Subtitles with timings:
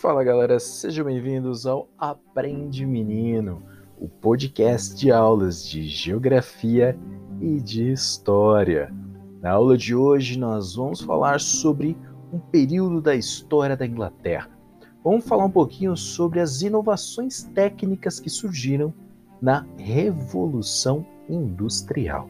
[0.00, 3.62] Fala galera, sejam bem-vindos ao Aprende Menino,
[3.98, 6.98] o podcast de aulas de geografia
[7.38, 8.90] e de história.
[9.42, 11.98] Na aula de hoje nós vamos falar sobre
[12.32, 14.48] um período da história da Inglaterra.
[15.04, 18.94] Vamos falar um pouquinho sobre as inovações técnicas que surgiram
[19.38, 22.26] na Revolução Industrial.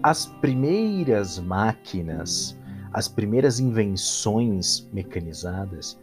[0.00, 2.56] As primeiras máquinas,
[2.92, 5.98] as primeiras invenções mecanizadas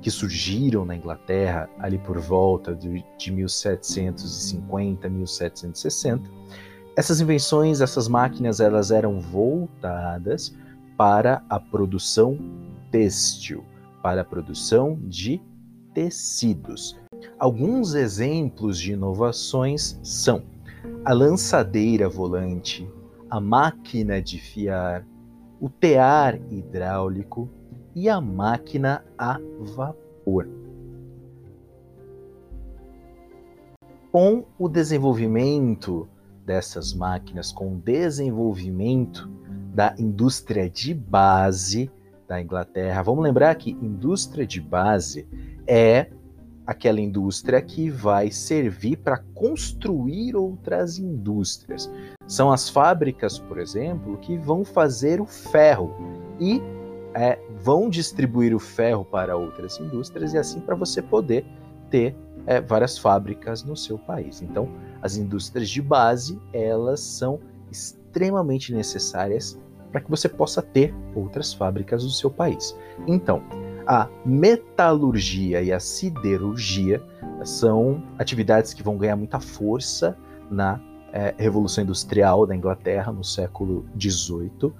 [0.00, 6.30] que surgiram na Inglaterra ali por volta de, de 1750, 1760.
[6.96, 10.54] Essas invenções, essas máquinas, elas eram voltadas
[10.96, 12.38] para a produção
[12.90, 13.64] têxtil,
[14.02, 15.40] para a produção de
[15.94, 16.98] tecidos.
[17.38, 20.42] Alguns exemplos de inovações são
[21.04, 22.88] a lançadeira volante,
[23.30, 25.06] a máquina de fiar,
[25.60, 27.48] o tear hidráulico,
[27.98, 30.48] e a máquina a vapor.
[34.12, 36.08] Com o desenvolvimento
[36.46, 39.28] dessas máquinas, com o desenvolvimento
[39.74, 41.90] da indústria de base
[42.28, 45.26] da Inglaterra, vamos lembrar que indústria de base
[45.66, 46.06] é
[46.64, 51.90] aquela indústria que vai servir para construir outras indústrias.
[52.28, 55.92] São as fábricas, por exemplo, que vão fazer o ferro
[56.38, 56.62] e
[57.14, 61.44] é, vão distribuir o ferro para outras indústrias e assim para você poder
[61.90, 64.42] ter é, várias fábricas no seu país.
[64.42, 64.68] Então,
[65.02, 69.58] as indústrias de base elas são extremamente necessárias
[69.90, 72.76] para que você possa ter outras fábricas no seu país.
[73.06, 73.42] Então,
[73.86, 77.02] a metalurgia e a siderurgia
[77.44, 80.16] são atividades que vão ganhar muita força
[80.50, 80.80] na
[81.12, 84.72] é, Revolução Industrial da Inglaterra no século XVIII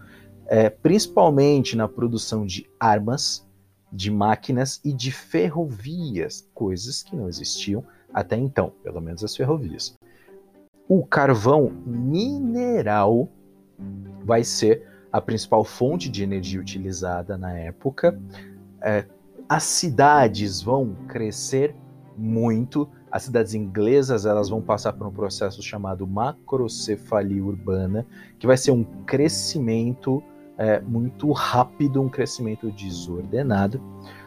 [0.48, 3.46] é, principalmente na produção de armas,
[3.92, 9.94] de máquinas e de ferrovias, coisas que não existiam até então, pelo menos as ferrovias.
[10.88, 13.28] O carvão mineral
[14.24, 18.18] vai ser a principal fonte de energia utilizada na época.
[18.80, 19.04] É,
[19.48, 21.74] as cidades vão crescer
[22.16, 22.88] muito.
[23.10, 28.06] As cidades inglesas elas vão passar por um processo chamado macrocefalia urbana,
[28.38, 30.22] que vai ser um crescimento
[30.58, 33.80] é, muito rápido, um crescimento desordenado,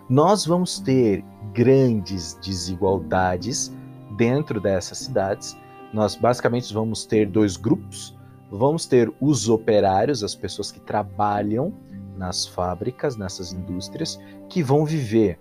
[0.09, 3.75] nós vamos ter grandes desigualdades
[4.17, 5.57] dentro dessas cidades.
[5.93, 8.17] Nós basicamente vamos ter dois grupos.
[8.49, 11.73] Vamos ter os operários, as pessoas que trabalham
[12.17, 14.19] nas fábricas, nessas indústrias,
[14.49, 15.39] que vão viver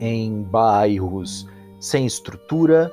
[0.00, 1.48] em bairros
[1.80, 2.92] sem estrutura,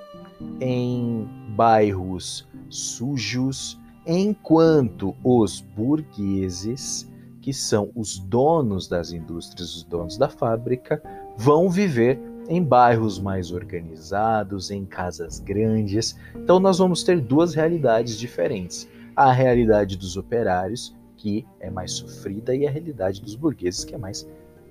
[0.59, 7.09] em bairros sujos, enquanto os burgueses,
[7.41, 11.01] que são os donos das indústrias, os donos da fábrica,
[11.37, 16.15] vão viver em bairros mais organizados, em casas grandes.
[16.35, 22.55] Então nós vamos ter duas realidades diferentes: a realidade dos operários, que é mais sofrida,
[22.55, 24.27] e a realidade dos burgueses, que é mais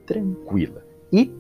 [0.07, 0.85] tranquila.
[1.13, 1.33] E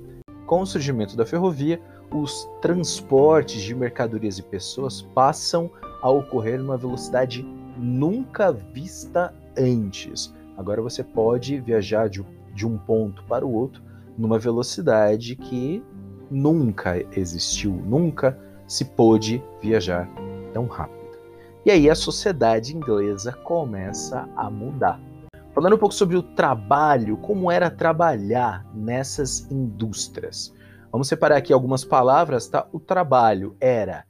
[0.46, 1.80] com o surgimento da ferrovia,
[2.10, 5.70] os transportes de mercadorias e pessoas passam
[6.02, 7.44] a ocorrer numa velocidade
[7.84, 10.34] nunca vista antes.
[10.56, 12.24] Agora você pode viajar de,
[12.54, 13.82] de um ponto para o outro
[14.16, 15.84] numa velocidade que
[16.30, 20.08] nunca existiu, nunca se pôde viajar
[20.52, 21.04] tão rápido.
[21.66, 25.00] E aí a sociedade inglesa começa a mudar.
[25.52, 30.54] Falando um pouco sobre o trabalho, como era trabalhar nessas indústrias.
[30.90, 32.66] Vamos separar aqui algumas palavras, tá?
[32.72, 34.04] O trabalho era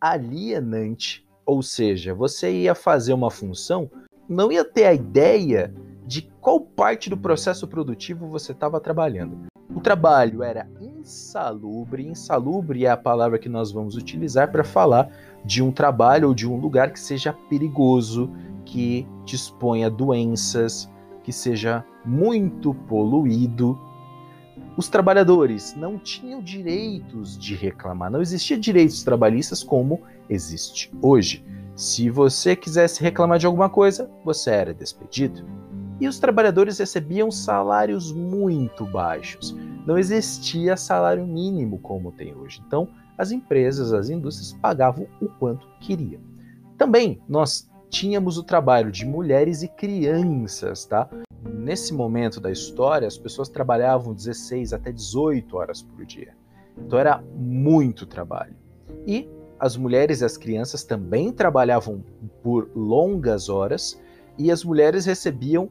[0.00, 3.90] alienante, ou seja, você ia fazer uma função,
[4.28, 5.74] não ia ter a ideia
[6.06, 9.36] de qual parte do processo produtivo você estava trabalhando.
[9.74, 15.10] O trabalho era insalubre, insalubre é a palavra que nós vamos utilizar para falar
[15.44, 18.30] de um trabalho ou de um lugar que seja perigoso,
[18.64, 20.88] que disponha doenças,
[21.24, 23.76] que seja muito poluído.
[24.80, 31.44] Os trabalhadores não tinham direitos de reclamar, não existia direitos trabalhistas como existe hoje.
[31.76, 35.44] Se você quisesse reclamar de alguma coisa, você era despedido.
[36.00, 39.54] E os trabalhadores recebiam salários muito baixos.
[39.86, 42.62] Não existia salário mínimo como tem hoje.
[42.66, 42.88] Então,
[43.18, 46.22] as empresas, as indústrias pagavam o quanto queriam.
[46.78, 51.06] Também nós tínhamos o trabalho de mulheres e crianças, tá?
[51.60, 56.34] Nesse momento da história, as pessoas trabalhavam 16 até 18 horas por dia.
[56.78, 58.56] Então era muito trabalho.
[59.06, 59.28] E
[59.58, 62.02] as mulheres e as crianças também trabalhavam
[62.42, 64.00] por longas horas
[64.38, 65.68] e as mulheres recebiam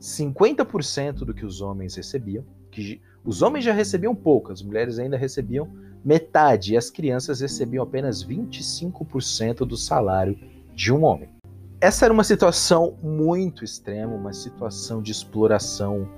[0.00, 5.18] 50% do que os homens recebiam, que os homens já recebiam pouco, as mulheres ainda
[5.18, 5.68] recebiam
[6.02, 10.38] metade, e as crianças recebiam apenas 25% do salário
[10.74, 11.35] de um homem.
[11.80, 16.08] Essa era uma situação muito extrema, uma situação de exploração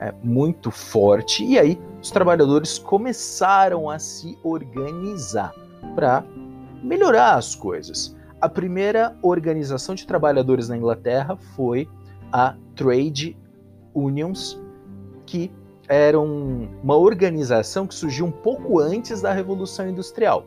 [0.00, 5.54] é, muito forte, e aí os trabalhadores começaram a se organizar
[5.94, 6.24] para
[6.82, 8.16] melhorar as coisas.
[8.40, 11.88] A primeira organização de trabalhadores na Inglaterra foi
[12.32, 13.36] a Trade
[13.94, 14.60] Unions,
[15.24, 15.52] que
[15.88, 20.44] era uma organização que surgiu um pouco antes da Revolução Industrial.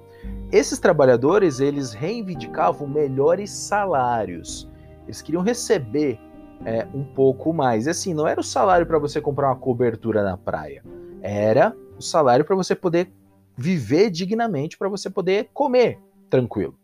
[0.52, 4.68] Esses trabalhadores eles reivindicavam melhores salários.
[5.06, 6.20] Eles queriam receber
[6.66, 7.86] é, um pouco mais.
[7.86, 10.84] E assim, não era o salário para você comprar uma cobertura na praia.
[11.22, 13.12] Era o salário para você poder
[13.56, 16.00] viver dignamente, para você poder comer
[16.30, 16.76] tranquilo.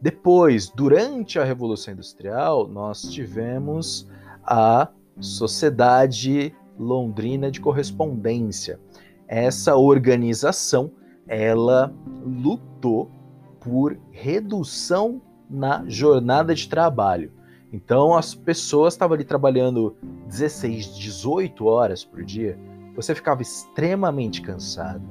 [0.00, 4.08] Depois, durante a Revolução Industrial, nós tivemos
[4.44, 4.88] a
[5.18, 8.78] Sociedade Londrina de Correspondência.
[9.26, 10.92] Essa organização,
[11.26, 11.92] ela
[12.24, 13.10] lutou
[13.60, 17.32] por redução na jornada de trabalho.
[17.72, 19.96] Então as pessoas estavam ali trabalhando
[20.28, 22.58] 16, 18 horas por dia,
[22.94, 25.02] você ficava extremamente cansado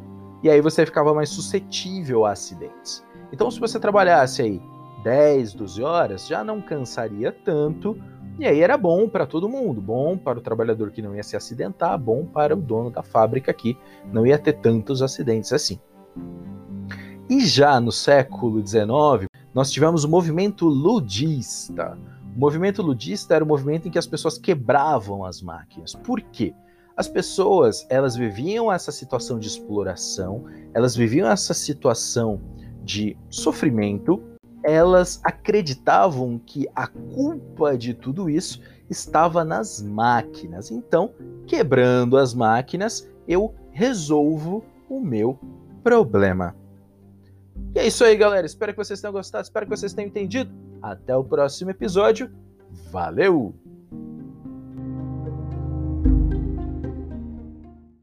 [0.41, 3.03] e aí você ficava mais suscetível a acidentes.
[3.31, 4.61] Então se você trabalhasse aí
[5.03, 7.95] 10, 12 horas, já não cansaria tanto,
[8.39, 11.37] e aí era bom para todo mundo, bom para o trabalhador que não ia se
[11.37, 13.77] acidentar, bom para o dono da fábrica que
[14.11, 15.79] não ia ter tantos acidentes assim.
[17.29, 21.97] E já no século XIX, nós tivemos o movimento ludista.
[22.35, 25.95] O movimento ludista era o movimento em que as pessoas quebravam as máquinas.
[25.95, 26.53] Por quê?
[26.95, 32.39] As pessoas, elas viviam essa situação de exploração, elas viviam essa situação
[32.83, 34.21] de sofrimento,
[34.63, 40.71] elas acreditavam que a culpa de tudo isso estava nas máquinas.
[40.71, 41.11] Então,
[41.47, 45.39] quebrando as máquinas, eu resolvo o meu
[45.85, 46.55] problema.
[47.75, 48.47] E é isso aí, galera.
[48.47, 50.51] Espero que vocês tenham gostado, espero que vocês tenham entendido.
[50.81, 52.31] Até o próximo episódio.
[52.91, 53.53] Valeu!